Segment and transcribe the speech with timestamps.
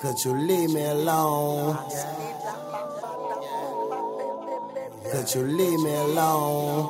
[0.00, 1.76] Could you leave me alone?
[5.10, 6.86] Could you leave me alone?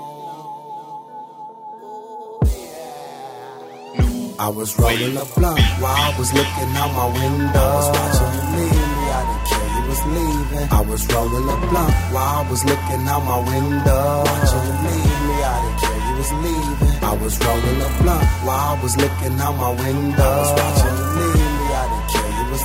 [4.39, 7.61] I was rolling a blunt while I was looking out my window.
[7.61, 10.69] I was watching you leave me, I didn't care you was leaving.
[10.69, 14.25] I was rolling a blunt while I was looking out my window.
[14.29, 17.05] Watching you leave me, I didn't care you was leaving.
[17.05, 20.23] I was rolling a blunt while I was looking out my window.
[20.23, 21.48] I was watching you leave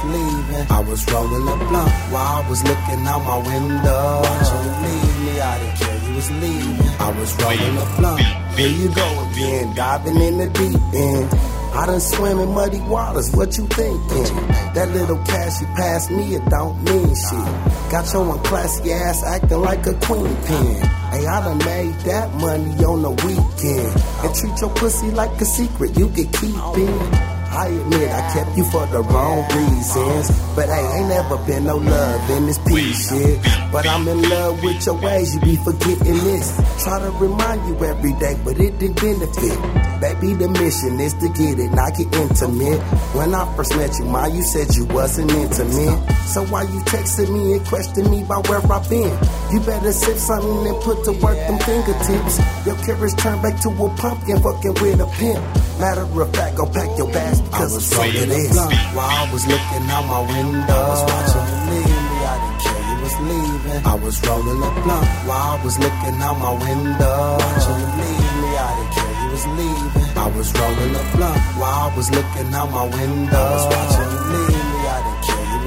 [0.06, 0.72] leaving.
[0.72, 4.22] I was rolling a blunt while I was looking out my window.
[4.23, 6.94] Watching you leave me, I didn't care you was leaving.
[7.00, 8.44] I was rolling a blunt.
[8.58, 11.30] Here you go again, diving in the deep end.
[11.74, 14.36] I done swim in muddy waters, what you thinking?
[14.76, 17.90] That little cash you passed me, it don't mean shit.
[17.90, 20.82] Got your unclassy ass acting like a queen pin.
[21.10, 24.04] Hey, I done made that money on the weekend.
[24.24, 27.33] And treat your pussy like a secret you can keep in.
[27.53, 30.55] I admit I kept you for the wrong reasons.
[30.55, 33.39] But hey, ain't never been no love in this piece shit.
[33.71, 36.84] But I'm in love with your ways, you be forgetting this.
[36.84, 39.84] Try to remind you every day, but it didn't benefit.
[40.01, 42.82] Baby, the mission is to get it, not get intimate.
[43.15, 46.13] When I first met you, ma, you said you wasn't intimate.
[46.26, 49.12] So why you texting me and questioning me about where I've been?
[49.52, 52.40] You better sip something and put to work them fingertips.
[52.66, 55.44] Your carriage turned back to a pumpkin, fucking with a pimp.
[55.79, 58.55] Matter of fact, go pack your bags because I'm of this.
[58.96, 62.18] While I was looking out my window, I was watching you leave me.
[62.24, 63.82] I didn't care you was leaving.
[63.85, 67.19] I was rolling a blunt while I was looking out my window.
[67.41, 68.51] Watching you leave me.
[68.57, 70.18] I didn't care you was leaving.
[70.18, 73.38] I was rolling a blunt while I was looking out my window.
[73.38, 74.72] I was watching you leave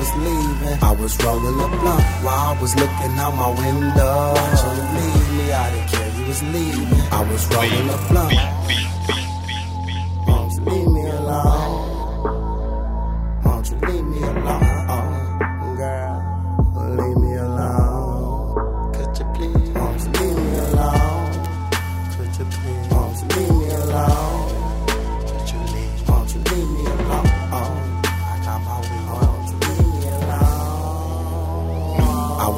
[0.06, 0.82] was leaving.
[0.82, 4.34] I was rolling a blunt while I was looking out my window.
[4.34, 5.52] Watching you leave me.
[5.52, 7.00] I didn't care you was leaving.
[7.12, 8.45] I was rolling a blunt.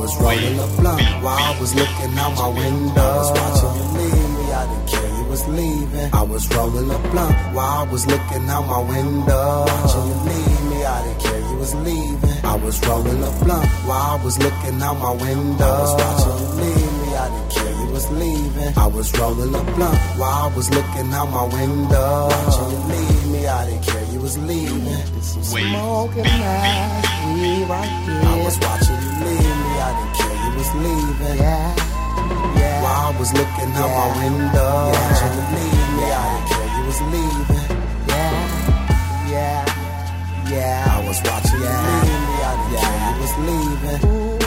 [0.09, 3.01] Was rolling a blunt while I was looking out my window.
[3.01, 4.45] I was watching you leave me.
[4.53, 6.15] I didn't care you was leaving.
[6.15, 9.65] I was rolling a blunt while I was looking out my window.
[9.69, 10.85] Watching you leave me.
[10.85, 12.45] I didn't care you was leaving.
[12.45, 15.65] I was rolling a blunt while I was looking out my window.
[15.65, 17.09] I was watching you leave me.
[17.19, 18.79] I didn't care you was leaving.
[18.79, 22.29] I was rolling a blunt while I was looking out my window.
[22.33, 23.47] Watching you leave me.
[23.47, 25.05] I didn't care you was leaving.
[25.23, 27.05] Smoking ass,
[27.35, 28.23] we right here.
[28.25, 28.88] I was watching
[33.19, 36.07] was looking out my window, watching you leave me.
[36.07, 37.67] I didn't care you was leaving.
[38.07, 38.39] Yeah.
[39.35, 39.63] Yeah.
[40.55, 40.97] Yeah.
[40.97, 42.37] I was watching you leave me.
[42.47, 44.01] I didn't care you was leaving.
[44.07, 44.39] Ooh,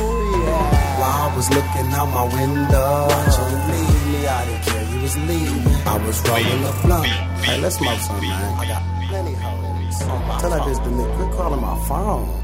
[0.45, 0.99] yeah.
[0.99, 4.27] While I was looking out my window, watching you leave me.
[4.27, 5.75] I didn't care you was leaving.
[5.85, 7.07] I was rolling a blunt.
[7.43, 8.59] Hey, let's smoke some, man.
[8.59, 9.99] I got plenty hoes.
[10.39, 12.41] Tell that bitch to me, quit calling my phone.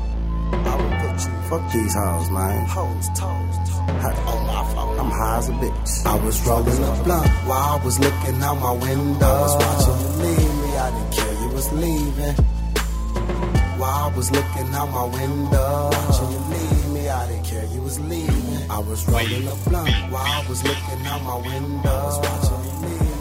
[1.18, 1.50] I will put you.
[1.50, 2.66] Fuck these hoes, man.
[2.68, 3.70] Hoes, toes,
[4.28, 5.00] on my phone.
[5.00, 6.06] I'm high as a bitch.
[6.06, 9.26] I was rolling a blunt while I was looking out my window.
[9.26, 10.78] I was watching you leave me.
[10.78, 12.36] I didn't care you was leaving.
[13.78, 17.10] While I was looking out my window, watching you leave me.
[17.10, 18.72] I didn't care you was leaving.
[18.72, 21.90] I was rolling a blunt while I was looking out my window.
[21.90, 23.17] I was watching you leave.